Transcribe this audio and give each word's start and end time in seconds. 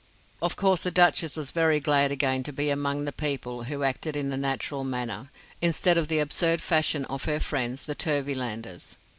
Of 0.41 0.55
course 0.55 0.81
the 0.81 0.89
Duchess 0.89 1.35
was 1.35 1.51
very 1.51 1.79
glad 1.79 2.11
again 2.11 2.41
to 2.41 2.51
be 2.51 2.71
among 2.71 3.05
the 3.05 3.11
people 3.11 3.65
who 3.65 3.83
acted 3.83 4.15
in 4.15 4.33
a 4.33 4.35
natural 4.35 4.83
manner, 4.83 5.29
instead 5.61 5.95
of 5.95 6.07
the 6.07 6.17
absurd 6.17 6.59
fashion 6.59 7.05
of 7.05 7.25
her 7.25 7.39
friends, 7.39 7.83
the 7.83 7.93
Turvylanders. 7.93 8.97